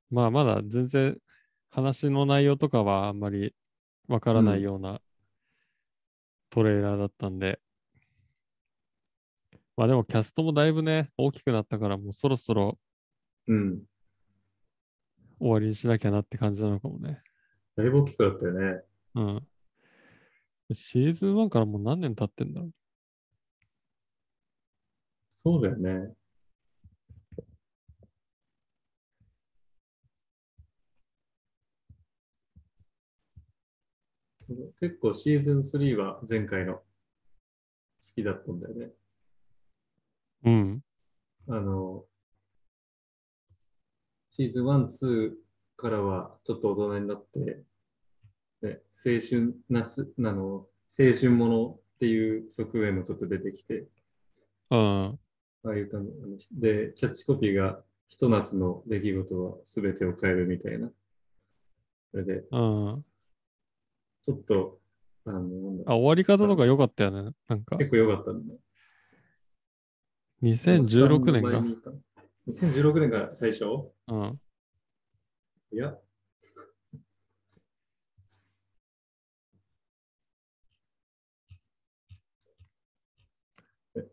[0.09, 1.17] まあ、まだ全然
[1.69, 3.55] 話の内容とかはあんまり
[4.07, 5.01] わからないような
[6.49, 7.59] トレーラーだったんで、
[9.77, 12.77] まあでもキャストもだいぶね、大きくなったからもうそろそろ
[13.47, 13.81] うん。
[15.39, 17.21] 終わりにしなきゃなって感じなのかもね。
[17.77, 18.83] だいぶ大きくなったよね。
[19.15, 19.47] うん。
[20.73, 22.71] シーズン1からもう何年経ってんだろう
[25.29, 26.13] そうだよね。
[34.79, 36.81] 結構シーズン3は前回の好
[38.13, 38.91] きだったんだよね。
[40.45, 40.83] うん。
[41.47, 42.05] あの、
[44.31, 45.31] シーズン1、2
[45.75, 47.63] からはちょっと大人になって、
[48.61, 50.67] ね、青春、夏、あの、青
[51.13, 53.87] 春ものっていう側面もちょっと出てきて、
[54.69, 55.13] あ
[55.65, 56.07] ああいう感
[56.37, 56.47] じ。
[56.51, 60.89] で、キャッチコピーが、ひと夏の出来事は全てを変えるみたいな。
[62.11, 62.97] それで、あ
[64.21, 64.79] ちょっと、
[65.25, 67.31] あの、あ、終わり方とか良かったよね。
[67.47, 67.77] なんか。
[67.77, 68.39] 結構良かったね。
[70.43, 71.63] 2016年が。
[72.47, 73.65] 2016年が最初？
[74.07, 74.39] うん。
[75.71, 75.97] いや。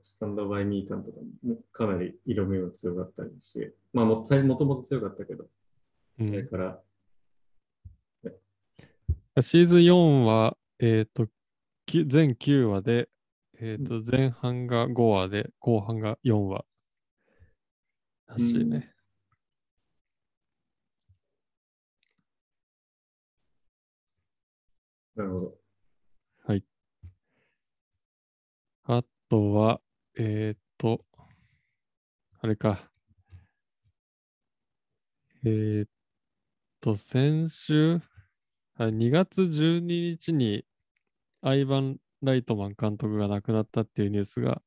[0.03, 4.25] スタンドバイミー感とかもかなり色味が強かったりし、まあもも
[4.57, 5.47] ともと強かったけど、
[6.19, 6.81] うん、それから、
[9.43, 11.27] シーズン4は、えっ、と、
[11.85, 13.09] き全9話で、
[13.61, 16.65] えっ、と、前半が5話で、後半が4話。
[18.27, 18.93] らしいね。
[25.17, 25.59] なるほど。
[26.45, 26.65] はい。
[28.85, 29.81] あとは、
[30.19, 31.05] えっ、と、
[32.41, 32.91] あれか。
[35.45, 35.89] えっ、
[36.81, 38.01] と、先週、あ
[38.79, 40.65] 2月12日に
[41.41, 44.61] アイバン・ライトマン監督が亡くなったっていうニュースが、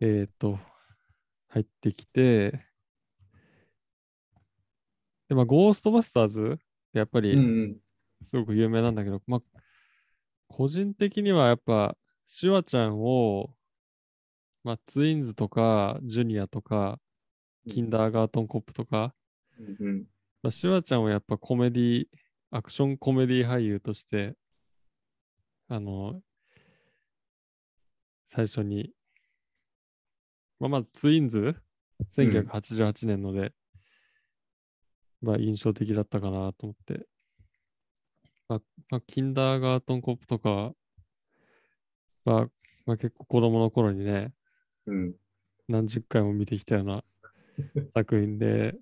[0.00, 0.58] えっ、と、
[1.48, 2.66] 入ってきて、
[5.28, 6.58] で、まあ、ゴーストバスターズ、
[6.92, 7.80] やっぱうんうりん。
[8.24, 9.40] すごく有名なんだけど、まあ、
[10.48, 11.96] 個人的にはやっぱ、
[12.26, 13.54] シュワちゃんを、
[14.62, 17.00] まあ、ツインズとか、ジュニアとか、
[17.68, 19.14] キンダーガートンコップとか、
[19.58, 20.04] うんうん。
[20.42, 22.04] まあ、シュワちゃんをやっぱコメディ、
[22.54, 24.34] アクションコメディ俳優として、
[25.68, 26.20] あの、
[28.28, 28.90] 最初に、
[30.60, 31.56] まあ、まずツインズ、
[32.14, 33.54] 1988年ので、
[35.22, 37.06] まあ印象的だったかなと思って。
[38.48, 38.60] まあ、
[38.90, 40.72] まあ、キンダーガートンコップとかは、
[42.26, 42.46] まあ、
[42.84, 44.34] まあ、結構子供の頃にね、
[44.86, 45.14] うん。
[45.68, 47.02] 何十回も見てきたような
[47.94, 48.74] 作品で、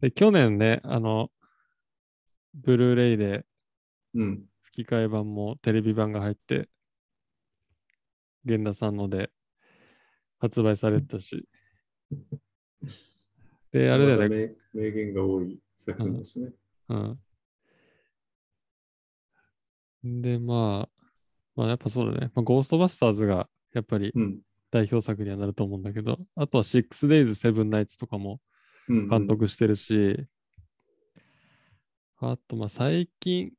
[0.00, 1.30] で、去年ね、あの、
[2.56, 3.44] ブルーレイで
[4.14, 4.44] うん。
[4.62, 6.68] 吹き替え版もテレビ版が入って、
[8.44, 9.30] 源田さんので
[10.38, 11.48] 発売されてたし。
[13.72, 14.54] で、あれだよね、ね。
[14.72, 16.50] 名言が多い作品ですね。
[16.88, 16.94] う
[20.08, 20.22] ん。
[20.22, 21.02] で、まあ、
[21.56, 22.30] まあやっぱそうだね。
[22.34, 24.38] まあ、ゴーストバスターズがやっぱりうん。
[24.70, 28.40] 代表作にはなると思うんだけど、あとは 6days, 7 nights とかも
[28.88, 29.26] うんうん監。
[29.26, 30.26] 督してるし、
[32.18, 33.52] あと、まあ最近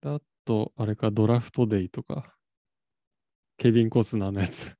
[0.00, 2.34] だと、あれか、ドラフトデイとか、
[3.56, 4.76] ケビン・コスナーのやつ、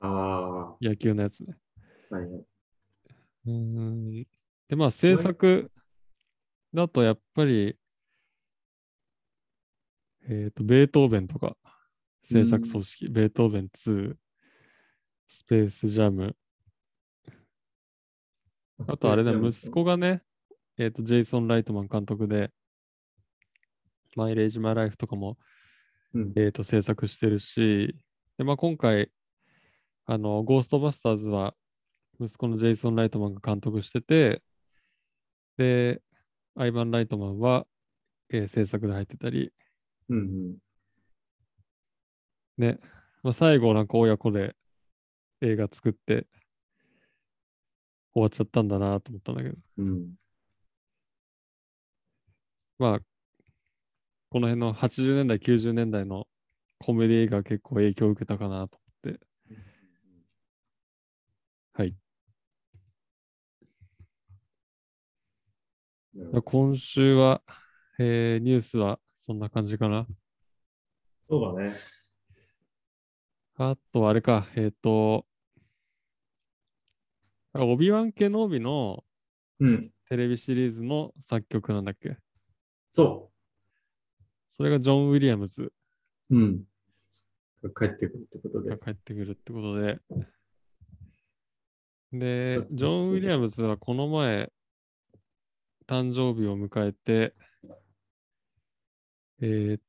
[0.00, 0.76] ああ。
[0.80, 1.56] 野球のやつね。
[2.10, 2.32] はいはい。
[2.40, 4.26] うーん。
[4.68, 5.70] で、まあ制作
[6.72, 7.76] だとやっぱり、
[10.28, 11.56] えっ、と、ベートーベンとか、
[12.24, 14.16] 制作組織、ベートーベン2、
[15.28, 16.36] スペースジャム、
[18.86, 20.22] あとあれだ、息子がね、
[20.78, 22.50] えっ、と、ジェイソン・ライトマン監督で、
[24.14, 25.38] マイレージ・マイ・ライフとかも、
[26.12, 26.32] うん。
[26.36, 27.96] えっ、と、制作してるし、
[28.36, 29.10] で、まあ今回、
[30.04, 31.54] あの、ゴーストバスターズは、
[32.20, 34.42] 息子のジェイソン・ライトマンが監督してて、
[35.56, 36.02] で、
[36.54, 37.66] アイバン・ライトマンは、
[38.30, 39.52] えー制作で入ってたり、
[40.08, 40.56] うんうん。
[42.58, 42.78] ね、
[43.22, 44.54] まあ、最後なんか親子で
[45.40, 46.26] 映画作って
[48.16, 50.16] 終わっちゃったんだなと思ったんだけど、うん。
[52.78, 53.00] まあ、
[54.30, 56.28] この辺の80年代、90年代の
[56.78, 59.20] コメディ映画が結構影響を受けたかなと思って、
[61.74, 61.94] はい。
[66.44, 67.42] 今週は、
[67.98, 70.06] えーニュースはそんな感じかな。
[71.28, 71.74] そうだね。
[73.56, 75.26] あとはあれか、えっ、と、
[77.64, 79.04] オビワン・ケノービの
[79.58, 79.90] うん。
[80.08, 82.16] テレビシリーズの作曲なんだっけ？
[82.90, 83.32] そ
[84.52, 85.72] それがジョン・ウィリアムズ
[86.30, 86.36] う。
[86.36, 86.64] うん。
[87.76, 88.78] 帰ってくるってことでが。
[88.78, 90.00] 帰ってくるってことで。
[92.12, 94.52] でジョン・ウィリアムズはこの前、
[95.86, 97.34] 誕生日を迎えて、
[99.40, 99.80] えーっ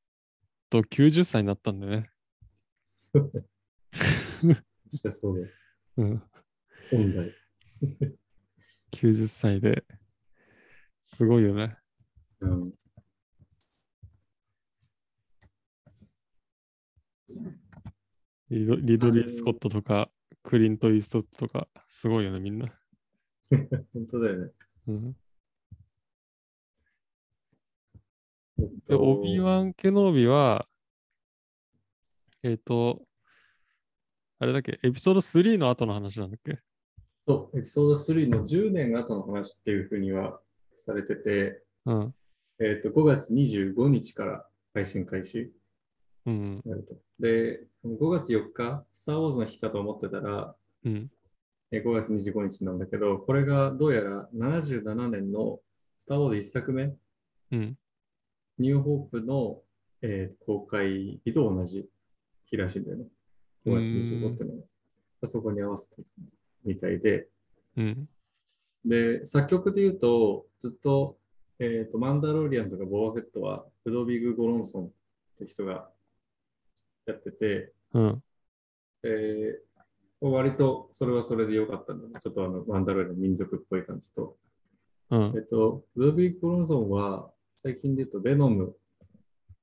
[0.70, 2.12] と、90歳になったんだよね。
[3.14, 5.48] 確かそうだ。
[5.98, 6.24] うん、
[6.92, 7.34] 本来。
[8.92, 9.86] 90歳で。
[11.04, 11.78] すごいよね。
[12.42, 12.74] うん。
[18.50, 20.10] リドリドリー・スコットとか、
[20.44, 22.68] クリント・イーストとか、すごいよね、みんな。
[23.94, 24.52] 本当だよね。
[24.88, 25.14] うん、
[28.58, 30.68] で、とオビワン・ケノービは、
[32.44, 33.06] えっ、と、
[34.40, 36.60] あれだっけ、エピソード3の後の話なんだっけ？
[37.28, 40.40] そう、エピソード3の10年後の話っていうふうには
[40.78, 42.16] されてて、うん。
[42.60, 45.52] えっと、5月25日から配信開始
[46.26, 46.62] うん。
[46.66, 46.96] になると。
[47.20, 50.56] で、その5月4日、スター・ウォーズの日かと思ってたら、
[50.86, 51.12] うん。
[51.72, 55.60] えー5月25日なんだけど、これがどうやら77年の
[55.98, 56.96] スター・ウォーズ1作目、
[57.52, 57.78] うん。
[58.58, 59.62] ニューホープの、
[60.02, 61.90] えー公開日と同じ
[62.46, 63.06] 日らしいんだよね。
[63.66, 64.52] 5月25っての
[65.22, 65.28] は。
[65.28, 65.96] そこに合わせて
[66.68, 67.28] みたいで、
[67.78, 68.10] うん。
[68.86, 71.18] で、作曲で言うと、ずっと
[71.60, 74.92] えっ、と、マンダローリアンとかボーフェットは、ルドビグ・ゴロンソンっ
[75.40, 75.90] て人が
[77.08, 78.24] やってて、うん。
[79.04, 79.68] えー
[80.20, 82.16] 割とそれはそれで良かったんだね。
[82.20, 84.36] ちょっとあの、マンダローリアンの民族っぽい感じと。
[85.12, 85.42] うんえ。
[85.42, 88.76] っと、ルドビグ・ゴロンソンは、最近で言うと、ベノム、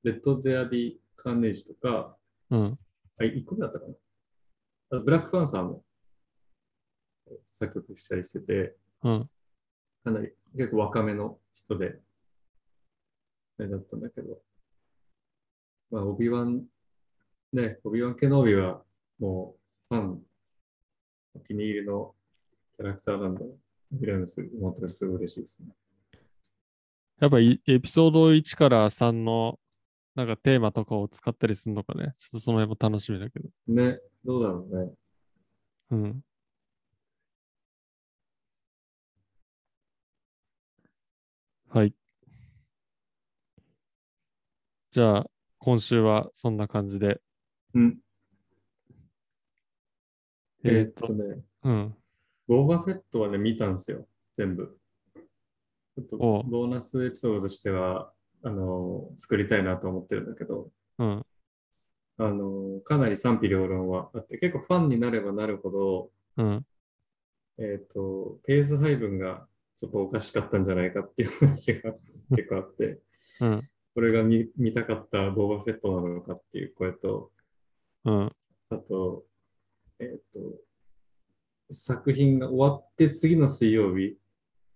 [0.05, 2.17] レッド・ゼア・ビー・カーネージとか、
[2.51, 2.79] うん。
[3.19, 3.87] あ、1個目だったか
[4.91, 5.01] な。
[5.01, 5.94] ブラック・パンサーもえー
[7.53, 9.31] 作曲したりしてて、うん。
[10.05, 11.99] かなり結構若めの人で、
[13.59, 14.39] あれだったんだけど、
[15.91, 16.65] まあ、オビワン、
[17.53, 18.83] ね、オビワン・ケノービは
[19.19, 19.57] も
[19.91, 20.23] うファン、
[21.35, 22.15] お気に入りの
[22.77, 23.45] キャラクターなんで、
[23.93, 25.69] 見れるのすごい思ってすごい嬉しいですね。
[27.21, 29.59] やっぱいエピソード1から3の
[30.15, 32.15] なんかテーマとかを使ったりするのかね。
[32.17, 33.49] ちょっとその辺も楽しみだけど。
[33.69, 34.93] ね、どうだろうね。
[35.91, 36.25] うん。
[41.75, 41.93] はい。
[44.93, 45.27] じゃあ、
[45.59, 47.21] 今週はそんな感じで。
[47.75, 47.99] うん。
[50.63, 51.97] えーっと、ね、うん。
[52.47, 54.79] ボーバフェットはね、見たんですよ、全部。
[55.17, 58.13] ちょっとボーナスエピソードとしては、
[58.45, 61.27] あの作りたいなと思ってるんだけど、うん。
[62.19, 66.67] あのかなり賛否両論はあって、結構ファンになればなるほど、うん。
[67.59, 69.49] えっ、と、ペース配分が
[69.85, 71.95] ちょっとおかしかったんじゃないかっていう話が
[72.35, 73.03] 結構あって、
[73.43, 73.61] うん。
[73.95, 77.31] これが見見たかったボーバフェットなのかっていう声と、
[78.05, 78.33] うん。
[78.71, 79.27] あと、
[79.99, 80.41] えっ、と、
[81.71, 84.19] 作品が終わって次の水曜日、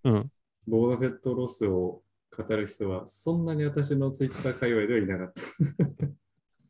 [0.05, 0.31] うん。
[0.67, 5.43] ボーバフェットロスを語る人は、そんなに私のツイッター界隈ではいなかった。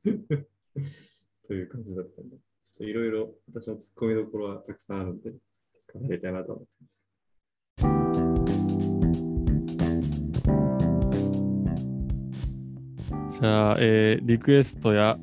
[1.49, 2.43] という感じだったんで、ちょ
[2.75, 5.39] っといろいろ私のツッコミどころはたくさんあるんで、語
[6.13, 7.08] りたいなと思ってます。
[13.41, 15.17] じゃあ、えーリクエストや、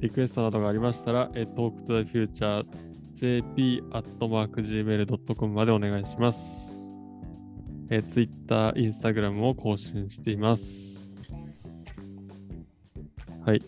[0.00, 2.64] リクエストなどがありましたら、えー、Talk to the Future
[3.16, 6.94] jp.gmail.com までお願いします。
[7.90, 11.18] えー、Twitter、Instagram も更新しています。
[13.44, 13.62] はい。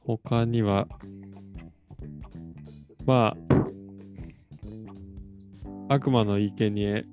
[0.00, 0.88] 他には、
[3.06, 3.36] ま
[5.88, 7.04] あ、悪魔の生贄、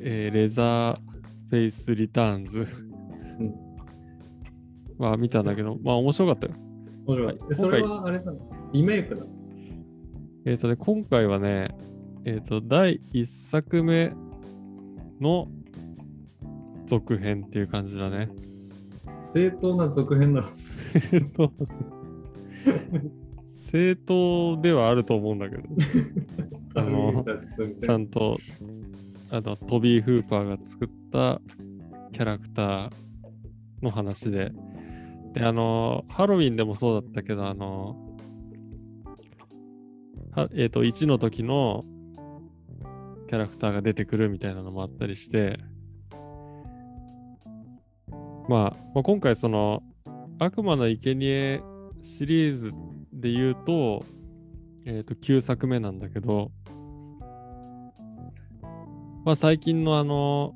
[0.00, 1.05] えーレザー
[1.50, 2.66] フェイスリターンズ
[3.40, 3.54] うん。
[4.98, 6.54] は見たんだけど、まあ面白かったよ。
[7.06, 7.38] 面白いはい。
[7.50, 8.38] えそれはあれなの
[8.72, 9.26] リメイクなの
[10.44, 11.74] えっ、とね、今回はね、
[12.24, 14.12] えっ、と、第1作目
[15.20, 15.48] の
[16.86, 18.30] 続編っていう感じだね。
[19.20, 20.48] 正当な続編なの
[21.12, 21.52] えっと
[23.70, 25.62] 正当ではあると思うんだけど、
[26.76, 27.24] あの
[27.80, 28.36] ちゃんと
[29.30, 31.40] あのトビー・フーパーが作った
[32.12, 32.90] キャラクター
[33.80, 34.52] の話で、
[35.32, 37.96] で、あの、ハロウィンでもそうだったけど、あの、
[40.32, 41.86] はえっ、と、1の時の
[43.28, 45.58] キャラクターが出てくるみたいなのもあったりして、
[48.48, 49.82] まあ、まあ、今回その
[50.38, 51.62] 悪魔の生贄
[52.02, 52.70] シリーズ
[53.12, 54.04] で言うと、
[54.84, 56.50] えっ、と、9作目なんだけど、
[59.24, 60.54] まあ最近のあの、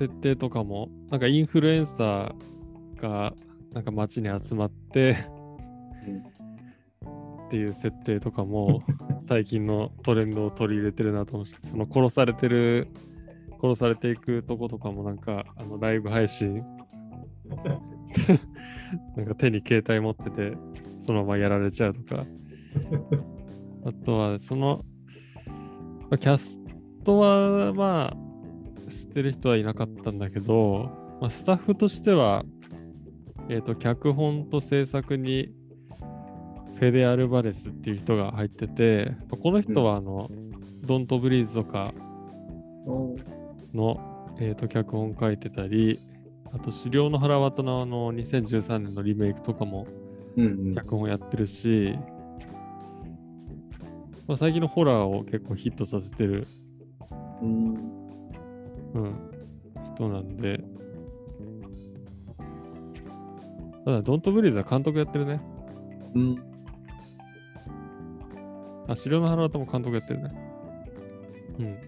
[0.00, 3.34] 設定とかも、なんかインフルエンサーが
[3.74, 5.10] なんか街に集まって、
[7.46, 8.82] っていう設定とかも
[9.28, 12.88] 最近のトレンドを取り入れてるなと思うし、その殺されてる、
[13.60, 16.64] 殺されていくとことかもなんかあのライブ配信
[19.16, 20.56] なんか手に携帯持ってて
[21.00, 22.24] そのままやられちゃうとか。
[23.84, 24.84] あとはその
[26.02, 26.58] まあキャス
[27.04, 28.29] トはまあ
[28.90, 32.44] 知ってる人はいなかったんだけど、まあ、スタッフとしては
[33.48, 35.50] えっ、と脚本と制作に
[36.76, 40.30] フェデ・アルバレスっていう人が入っててまあこの人はあの、
[40.82, 41.92] ドント・ブリーズとか
[42.86, 43.16] お
[43.74, 46.00] の、えー、と脚本書いてたり、
[46.52, 49.86] あと、資料の腹渡のあの2013年のリメイクとかも
[50.36, 50.74] うんうん。
[50.74, 51.94] 脚本やってるし、
[54.26, 56.46] まあ、最近のホラーを結構ヒットさせてる、
[58.94, 59.14] うんうん、
[59.94, 60.62] 人なんで、
[63.84, 65.40] ただ、ドントブリーズは監督やってるね。
[66.14, 66.42] うん。
[68.88, 70.30] あ、資料の腹渡も監督やってるね。
[71.58, 71.78] うん。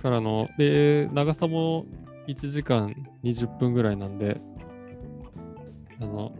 [0.00, 1.86] からの、で、長さも
[2.28, 2.94] 1時間
[3.24, 4.40] 20分ぐらいなんで、
[6.00, 6.32] あの、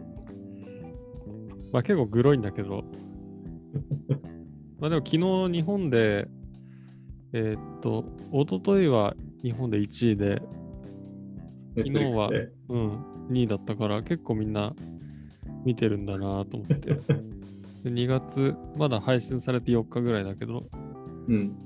[1.71, 2.83] まあ結構グロいんだけど、
[4.79, 6.27] まあでも昨日日本で、
[7.33, 10.41] えーっと、一昨日は日本で1位で、
[11.75, 12.29] 昨日は
[12.69, 12.91] うん、
[13.29, 14.73] 2位だったから結構みんな
[15.63, 16.95] 見てるんだなと思って。
[17.83, 20.67] で2月、まだ配信されて4日ぐらいだけど、
[21.27, 21.57] うん。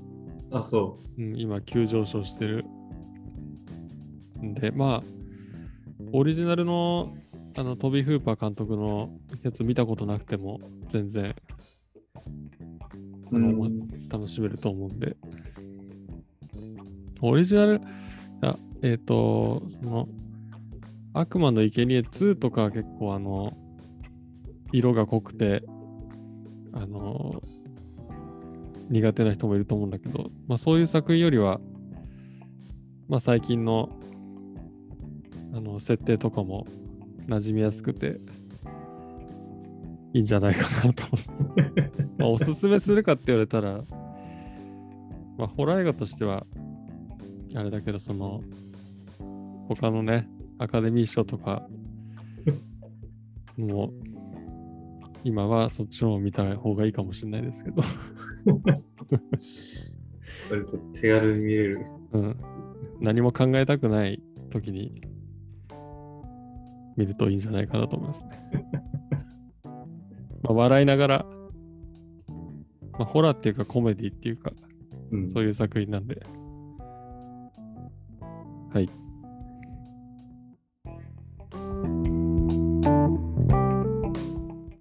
[0.50, 2.64] あ、そうん、今急上昇してる。
[4.44, 5.02] んで、まあ、
[6.12, 7.14] オリジナルの
[7.54, 9.10] あのトビー・フーパー監督の
[9.42, 10.58] やつ見たことなくても
[10.88, 11.34] 全然
[13.30, 13.36] う。
[13.36, 15.11] あのうん楽しめると思うんで。
[17.22, 17.80] オリジナル、
[18.42, 20.08] あえっ、と、その、
[21.14, 23.56] 悪魔の生贄2とかは結構あの、
[24.72, 25.62] 色が濃くて、
[26.72, 27.42] あの、
[28.90, 31.60] 苦手な人もいると思うんだけど、まあそういう作品よりは、
[33.08, 33.90] まあ最近の、
[35.54, 36.66] あの、設定とかも
[37.28, 38.20] 馴染みやすくて、
[40.14, 41.06] いいんじゃないかなと。
[42.18, 43.84] まあ、おすすめするかって言われたら、
[45.38, 46.46] まあ、ホラー映画としては、
[47.54, 48.42] あれだけど、その、
[49.68, 50.28] 他のね、
[50.58, 51.68] アカデミー賞とか、
[53.56, 53.92] もう、
[55.24, 57.82] 今はそっちの方を見た方がいいかもしれないですけど、
[60.50, 61.86] 割と手軽に見れる。
[62.12, 62.36] うん、
[63.00, 65.02] 何も考えたくない時に
[66.96, 68.30] 見るといいんじゃないかなと思いますね。
[70.42, 71.26] まあ、笑いながら、
[72.92, 74.52] まあ、ホラーっていうかコメディっていうか、
[75.10, 75.28] うん。
[75.30, 76.20] そういう作品なんで、
[78.72, 79.01] はい。